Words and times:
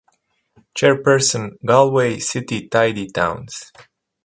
Chairperson 0.75 1.63
Galway 1.63 2.17
City 2.17 2.67
Tidy 2.67 3.05
Towns. 3.11 3.71